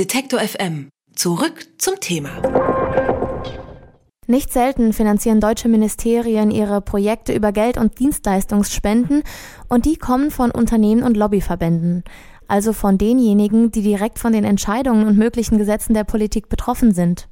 [0.00, 0.88] Detektor FM.
[1.14, 2.30] Zurück zum Thema.
[4.26, 9.22] Nicht selten finanzieren deutsche Ministerien ihre Projekte über Geld- und Dienstleistungsspenden
[9.68, 12.02] und die kommen von Unternehmen und Lobbyverbänden,
[12.48, 17.28] also von denjenigen, die direkt von den Entscheidungen und möglichen Gesetzen der Politik betroffen sind.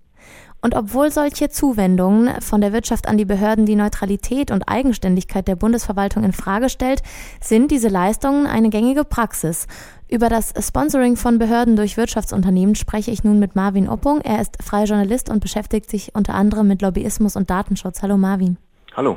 [0.61, 5.55] Und obwohl solche Zuwendungen von der Wirtschaft an die Behörden die Neutralität und Eigenständigkeit der
[5.55, 7.03] Bundesverwaltung in Frage stellt,
[7.41, 9.69] sind diese Leistungen eine gängige Praxis.
[10.09, 14.21] Über das Sponsoring von Behörden durch Wirtschaftsunternehmen spreche ich nun mit Marvin Oppung.
[14.23, 18.03] Er ist freier Journalist und beschäftigt sich unter anderem mit Lobbyismus und Datenschutz.
[18.03, 18.57] Hallo Marvin.
[18.97, 19.17] Hallo.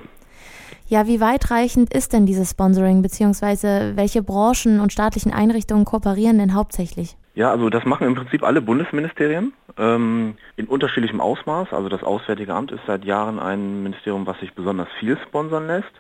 [0.88, 6.54] Ja, wie weitreichend ist denn dieses Sponsoring, beziehungsweise welche Branchen und staatlichen Einrichtungen kooperieren denn
[6.54, 7.16] hauptsächlich?
[7.34, 11.74] Ja, also das machen im Prinzip alle Bundesministerien in unterschiedlichem Ausmaß.
[11.74, 15.92] Also das Auswärtige Amt ist seit Jahren ein Ministerium, was sich besonders viel sponsern lässt.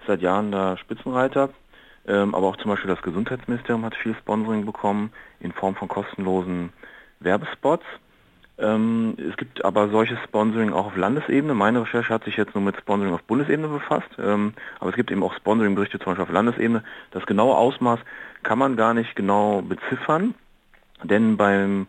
[0.00, 1.50] Ist seit Jahren da Spitzenreiter.
[2.06, 6.72] Ähm, aber auch zum Beispiel das Gesundheitsministerium hat viel Sponsoring bekommen in Form von kostenlosen
[7.20, 7.84] Werbespots.
[8.58, 11.54] Ähm, es gibt aber solches Sponsoring auch auf Landesebene.
[11.54, 15.10] Meine Recherche hat sich jetzt nur mit Sponsoring auf Bundesebene befasst, ähm, aber es gibt
[15.10, 16.82] eben auch Sponsoring-Berichte zum Beispiel auf Landesebene.
[17.10, 18.00] Das genaue Ausmaß
[18.44, 20.34] kann man gar nicht genau beziffern.
[21.02, 21.86] Denn beim,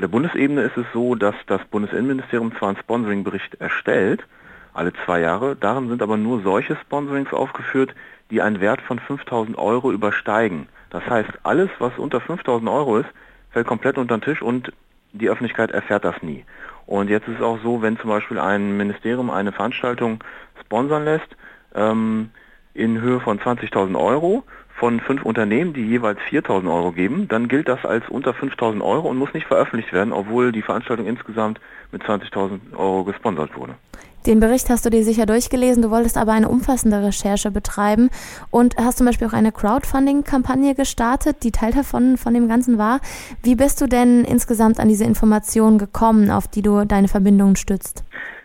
[0.00, 4.24] bei der Bundesebene ist es so, dass das Bundesinnenministerium zwar einen Sponsoringbericht erstellt,
[4.72, 7.94] alle zwei Jahre, darin sind aber nur solche Sponsorings aufgeführt,
[8.30, 10.68] die einen Wert von 5000 Euro übersteigen.
[10.88, 13.10] Das heißt, alles, was unter 5000 Euro ist,
[13.50, 14.72] fällt komplett unter den Tisch und
[15.12, 16.46] die Öffentlichkeit erfährt das nie.
[16.86, 20.24] Und jetzt ist es auch so, wenn zum Beispiel ein Ministerium eine Veranstaltung
[20.62, 21.36] sponsern lässt
[21.74, 22.30] ähm,
[22.72, 24.44] in Höhe von 20.000 Euro
[24.80, 29.08] von fünf Unternehmen, die jeweils 4.000 Euro geben, dann gilt das als unter 5.000 Euro
[29.08, 31.60] und muss nicht veröffentlicht werden, obwohl die Veranstaltung insgesamt
[31.92, 33.74] mit 20.000 Euro gesponsert wurde.
[34.26, 38.08] Den Bericht hast du dir sicher durchgelesen, du wolltest aber eine umfassende Recherche betreiben
[38.50, 43.00] und hast zum Beispiel auch eine Crowdfunding-Kampagne gestartet, die Teil davon von dem Ganzen war.
[43.42, 48.04] Wie bist du denn insgesamt an diese Informationen gekommen, auf die du deine Verbindungen stützt?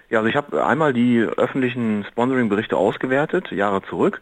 [0.10, 4.22] Ja, also ich habe einmal die öffentlichen Sponsoring-Berichte ausgewertet, Jahre zurück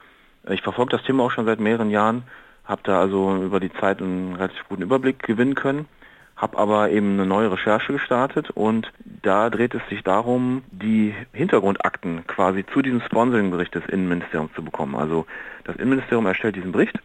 [0.50, 2.24] ich verfolge das Thema auch schon seit mehreren Jahren,
[2.66, 5.88] habe da also über die Zeit einen relativ guten Überblick gewinnen können,
[6.36, 12.26] habe aber eben eine neue Recherche gestartet und da dreht es sich darum, die Hintergrundakten
[12.28, 14.96] quasi zu diesem Sponsoring-Bericht des Innenministeriums zu bekommen.
[14.96, 15.26] Also
[15.64, 17.00] das Innenministerium erstellt diesen Bericht,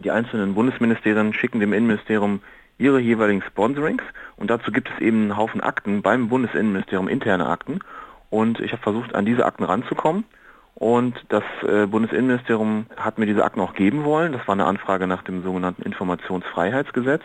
[0.00, 2.40] die einzelnen Bundesministerien schicken dem Innenministerium
[2.78, 4.02] ihre jeweiligen Sponsorings
[4.36, 7.80] und dazu gibt es eben einen Haufen Akten beim Bundesinnenministerium, interne Akten.
[8.30, 10.24] Und ich habe versucht, an diese Akten ranzukommen
[10.78, 14.30] und das äh, Bundesinnenministerium hat mir diese Akten auch geben wollen.
[14.32, 17.22] Das war eine Anfrage nach dem sogenannten Informationsfreiheitsgesetz.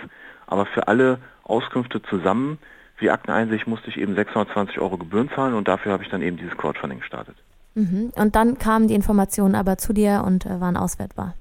[0.48, 2.58] Aber für alle Auskünfte zusammen,
[2.98, 6.38] wie Akteneinsicht, musste ich eben 620 Euro Gebühren zahlen und dafür habe ich dann eben
[6.38, 7.36] dieses Crowdfunding gestartet.
[7.76, 8.12] Mhm.
[8.16, 11.36] Und dann kamen die Informationen aber zu dir und äh, waren auswertbar.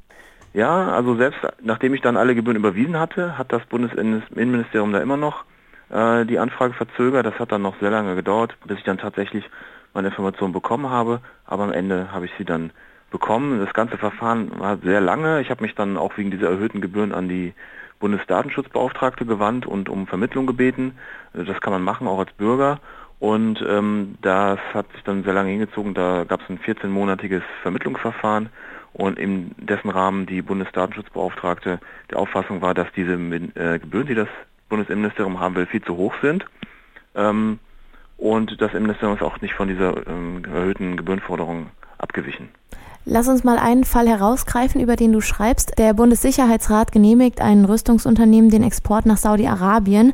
[0.52, 5.16] Ja, also selbst nachdem ich dann alle Gebühren überwiesen hatte, hat das Bundesinnenministerium da immer
[5.16, 5.44] noch
[5.88, 7.24] äh, die Anfrage verzögert.
[7.24, 9.48] Das hat dann noch sehr lange gedauert, bis ich dann tatsächlich
[9.94, 12.70] meine Informationen bekommen habe, aber am Ende habe ich sie dann
[13.10, 13.60] bekommen.
[13.64, 15.40] Das ganze Verfahren war sehr lange.
[15.40, 17.54] Ich habe mich dann auch wegen dieser erhöhten Gebühren an die
[18.00, 20.98] Bundesdatenschutzbeauftragte gewandt und um Vermittlung gebeten.
[21.32, 22.80] Das kann man machen, auch als Bürger.
[23.20, 25.94] Und ähm, das hat sich dann sehr lange hingezogen.
[25.94, 28.48] Da gab es ein 14-monatiges Vermittlungsverfahren
[28.92, 31.78] und in dessen Rahmen die Bundesdatenschutzbeauftragte
[32.10, 34.28] der Auffassung war, dass diese äh, Gebühren, die das
[34.68, 36.44] Bundesinnenministerium haben will, viel zu hoch sind.
[37.14, 37.60] Ähm,
[38.22, 41.66] und das Innenministerium ist auch nicht von dieser ähm, erhöhten Gebührenforderung
[41.98, 42.50] abgewichen.
[43.04, 45.76] Lass uns mal einen Fall herausgreifen, über den du schreibst.
[45.76, 50.12] Der Bundessicherheitsrat genehmigt einem Rüstungsunternehmen den Export nach Saudi-Arabien.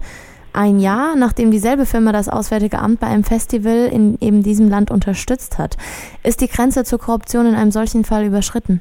[0.55, 4.91] Ein Jahr, nachdem dieselbe Firma das Auswärtige Amt bei einem Festival in eben diesem Land
[4.91, 5.77] unterstützt hat.
[6.25, 8.81] Ist die Grenze zur Korruption in einem solchen Fall überschritten?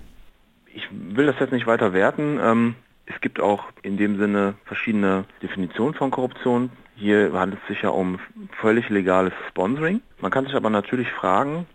[0.74, 2.40] Ich will das jetzt nicht weiter werten.
[2.42, 6.70] Ähm, es gibt auch in dem Sinne verschiedene Definitionen von Korruption.
[7.00, 8.20] Hier handelt es sich ja um
[8.60, 10.02] völlig legales Sponsoring.
[10.20, 11.68] Man kann sich aber natürlich fragen,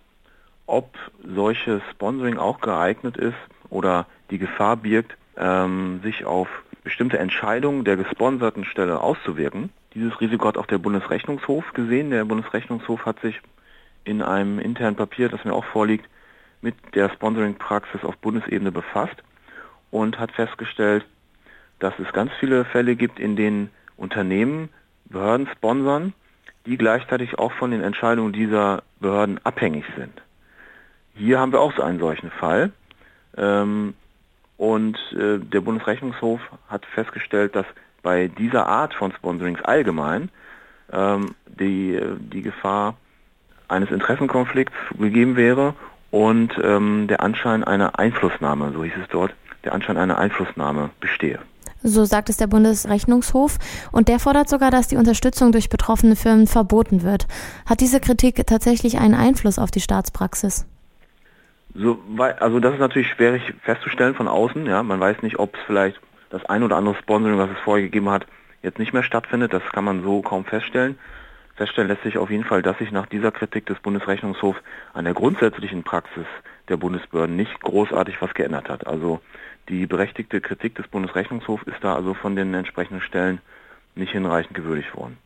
[0.66, 3.36] ob solches Sponsoring auch geeignet ist
[3.70, 6.48] oder die Gefahr birgt, ähm, sich auf
[6.82, 9.70] bestimmte Entscheidungen der gesponserten Stelle auszuwirken.
[9.94, 12.10] Dieses Risiko hat auch der Bundesrechnungshof gesehen.
[12.10, 13.40] Der Bundesrechnungshof hat sich
[14.02, 16.08] in einem internen Papier, das mir auch vorliegt,
[16.62, 19.22] mit der Sponsoring-Praxis auf Bundesebene befasst
[19.92, 21.06] und hat festgestellt,
[21.78, 24.68] dass es ganz viele Fälle gibt, in denen Unternehmen
[25.12, 26.12] Behörden sponsern,
[26.66, 30.22] die gleichzeitig auch von den Entscheidungen dieser Behörden abhängig sind.
[31.14, 32.72] Hier haben wir auch so einen solchen Fall.
[33.36, 33.94] Ähm,
[34.56, 37.66] und äh, der Bundesrechnungshof hat festgestellt, dass
[38.02, 40.28] bei dieser Art von Sponsorings allgemein
[40.92, 42.96] ähm, die, die Gefahr
[43.68, 45.74] eines Interessenkonflikts gegeben wäre
[46.10, 51.38] und ähm, der Anschein einer Einflussnahme, so hieß es dort, der Anschein einer Einflussnahme bestehe.
[51.82, 53.58] So sagt es der Bundesrechnungshof.
[53.90, 57.26] Und der fordert sogar, dass die Unterstützung durch betroffene Firmen verboten wird.
[57.66, 60.66] Hat diese Kritik tatsächlich einen Einfluss auf die Staatspraxis?
[61.74, 61.98] So,
[62.38, 64.66] also das ist natürlich schwierig festzustellen von außen.
[64.66, 66.00] Ja, man weiß nicht, ob es vielleicht
[66.30, 68.26] das ein oder andere Sponsoring, was es vorher gegeben hat,
[68.62, 69.52] jetzt nicht mehr stattfindet.
[69.52, 70.98] Das kann man so kaum feststellen.
[71.56, 74.58] Feststellen lässt sich auf jeden Fall, dass sich nach dieser Kritik des Bundesrechnungshofs
[74.94, 76.26] an der grundsätzlichen Praxis
[76.68, 78.86] der Bundesbehörden nicht großartig was geändert hat.
[78.86, 79.20] Also
[79.68, 83.40] die berechtigte Kritik des Bundesrechnungshofs ist da also von den entsprechenden Stellen
[83.94, 85.18] nicht hinreichend gewürdigt worden.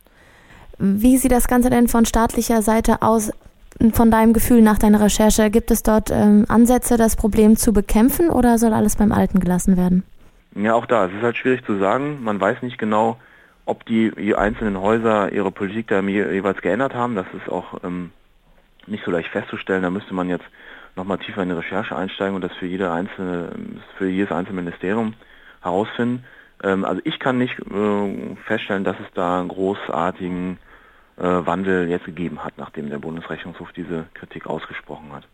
[0.78, 3.32] Wie sieht das Ganze denn von staatlicher Seite aus?
[3.92, 8.30] Von deinem Gefühl nach deiner Recherche, gibt es dort ähm, Ansätze, das Problem zu bekämpfen
[8.30, 10.02] oder soll alles beim Alten gelassen werden?
[10.54, 11.06] Ja, auch da.
[11.06, 12.22] Es ist halt schwierig zu sagen.
[12.22, 13.18] Man weiß nicht genau,
[13.66, 17.16] ob die, einzelnen Häuser ihre Politik da jeweils geändert haben.
[17.16, 18.12] Das ist auch ähm,
[18.86, 19.82] nicht so leicht festzustellen.
[19.82, 20.46] Da müsste man jetzt
[20.96, 23.52] nochmal tiefer in die Recherche einsteigen und das für jede einzelne,
[23.98, 25.14] für jedes einzelne Ministerium
[25.62, 26.25] herausfinden.
[26.62, 30.58] Ähm, also ich kann nicht äh, feststellen, dass es da einen großartigen
[31.19, 35.28] äh, Wandel jetzt gegeben hat, nachdem der Bundesrechnungshof diese Kritik ausgesprochen hat.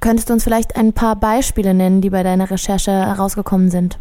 [0.00, 3.98] Könntest du uns vielleicht ein paar Beispiele nennen, die bei deiner Recherche herausgekommen sind?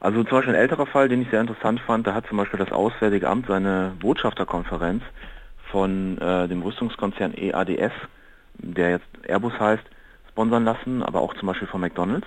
[0.00, 2.58] Also zum Beispiel ein älterer Fall, den ich sehr interessant fand, da hat zum Beispiel
[2.58, 5.02] das Auswärtige Amt seine Botschafterkonferenz
[5.70, 7.92] von äh, dem Rüstungskonzern EADS,
[8.58, 9.84] der jetzt Airbus heißt,
[10.28, 12.26] sponsern lassen, aber auch zum Beispiel von McDonald's.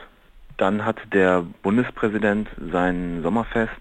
[0.58, 3.72] Dann hat der Bundespräsident sein Sommerfest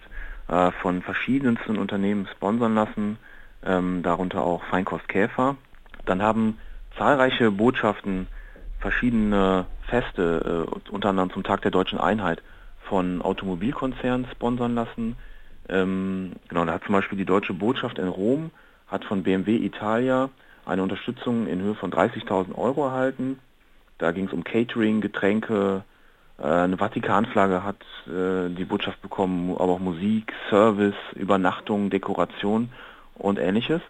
[0.48, 3.18] äh, von verschiedensten Unternehmen sponsern lassen,
[3.64, 5.56] ähm, darunter auch Feinkost Käfer.
[6.06, 6.58] Dann haben
[6.96, 8.26] zahlreiche Botschaften
[8.78, 12.42] verschiedene Feste, äh, unter anderem zum Tag der deutschen Einheit,
[12.88, 15.16] von Automobilkonzernen sponsern lassen.
[15.68, 18.50] Ähm, genau, da hat zum Beispiel die deutsche Botschaft in Rom
[18.88, 20.30] hat von BMW Italia
[20.70, 23.38] eine Unterstützung in Höhe von 30.000 Euro erhalten.
[23.98, 25.84] Da ging es um Catering, Getränke,
[26.38, 32.70] äh, eine Vatikanflagge hat äh, die Botschaft bekommen, aber auch Musik, Service, Übernachtung, Dekoration
[33.14, 33.82] und ähnliches.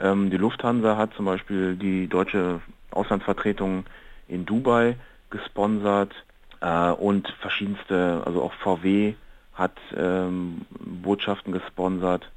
[0.00, 3.84] Ähm, die Lufthansa hat zum Beispiel die deutsche Auslandsvertretung
[4.28, 4.96] in Dubai
[5.30, 6.12] gesponsert
[6.60, 9.14] äh, und verschiedenste, also auch VW
[9.54, 12.30] hat ähm, Botschaften gesponsert.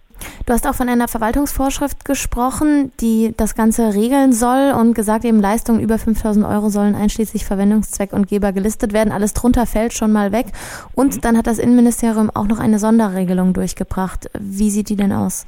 [0.46, 5.42] Du hast auch von einer Verwaltungsvorschrift gesprochen, die das Ganze regeln soll und gesagt, eben
[5.42, 9.12] Leistungen über 5000 Euro sollen einschließlich Verwendungszweck und Geber gelistet werden.
[9.12, 10.48] Alles drunter fällt schon mal weg.
[10.94, 11.22] Und mhm.
[11.22, 14.30] dann hat das Innenministerium auch noch eine Sonderregelung durchgebracht.
[14.40, 15.48] Wie sieht die denn aus?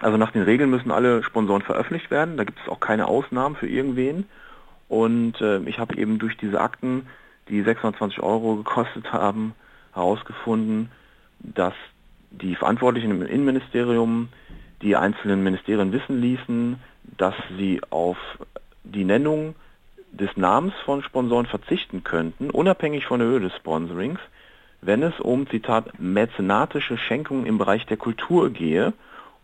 [0.00, 2.36] Also nach den Regeln müssen alle Sponsoren veröffentlicht werden.
[2.36, 4.26] Da gibt es auch keine Ausnahmen für irgendwen.
[4.88, 7.06] Und äh, ich habe eben durch diese Akten
[7.48, 9.54] die 620 Euro gekostet haben,
[9.94, 10.90] herausgefunden,
[11.40, 11.74] dass
[12.40, 14.28] die Verantwortlichen im Innenministerium
[14.82, 16.76] die einzelnen Ministerien wissen ließen,
[17.16, 18.18] dass sie auf
[18.82, 19.54] die Nennung
[20.12, 24.20] des Namens von Sponsoren verzichten könnten, unabhängig von der Höhe des Sponsorings,
[24.80, 28.92] wenn es um, Zitat, mäzenatische Schenkungen im Bereich der Kultur gehe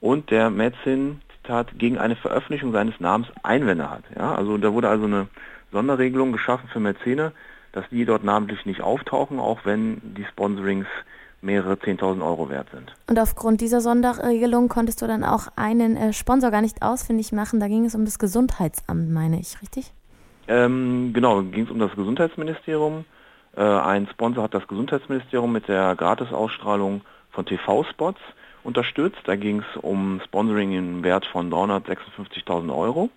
[0.01, 4.05] und der Mäzen, Zitat, gegen eine Veröffentlichung seines Namens Einwände hat.
[4.15, 5.29] Ja, also da wurde also eine
[5.73, 7.33] Sonderregelung geschaffen für Mäzene,
[7.73, 10.87] dass die dort namentlich nicht auftauchen, auch wenn die Sponsorings
[11.43, 12.95] mehrere 10.000 Euro wert sind.
[13.09, 17.61] Und aufgrund dieser Sonderregelung konntest du dann auch einen äh, Sponsor gar nicht ausfindig machen.
[17.61, 19.93] Da ging es um das Gesundheitsamt, meine ich, richtig?
[20.49, 23.05] Ähm, genau, ging es um das Gesundheitsministerium.
[23.57, 28.21] Äh, ein Sponsor hat das Gesundheitsministerium mit der Gratisausstrahlung von TV-Spots
[28.63, 29.21] unterstützt.
[29.25, 33.11] Da ging es um Sponsoring im Wert von 356.000 Euro.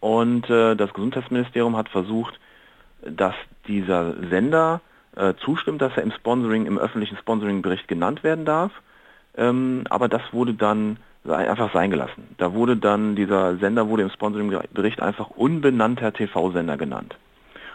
[0.00, 2.38] Und äh, das Gesundheitsministerium hat versucht,
[3.02, 3.34] dass
[3.66, 4.80] dieser Sender
[5.16, 8.72] äh, zustimmt, dass er im Sponsoring, im öffentlichen Sponsoring-Bericht genannt werden darf.
[9.36, 12.34] Ähm, aber das wurde dann einfach sein gelassen.
[12.38, 17.16] Da wurde dann, dieser Sender wurde im Sponsoring-Bericht einfach unbenannter TV-Sender genannt.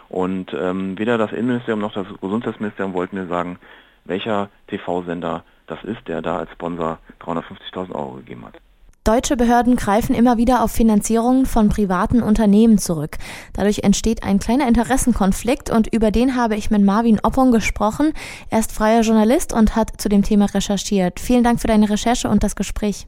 [0.08, 3.58] Und ähm, weder das Innenministerium noch das Gesundheitsministerium wollten mir sagen,
[4.04, 8.54] welcher TV-Sender das ist, der da als Sponsor 350.000 Euro gegeben hat.
[9.04, 13.16] Deutsche Behörden greifen immer wieder auf Finanzierungen von privaten Unternehmen zurück.
[13.54, 18.12] Dadurch entsteht ein kleiner Interessenkonflikt und über den habe ich mit Marvin Oppong gesprochen.
[18.50, 21.18] Er ist freier Journalist und hat zu dem Thema recherchiert.
[21.18, 23.06] Vielen Dank für deine Recherche und das Gespräch.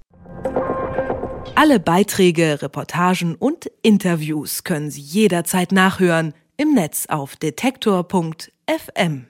[1.54, 9.26] Alle Beiträge, Reportagen und Interviews können Sie jederzeit nachhören im Netz auf detektor.fm.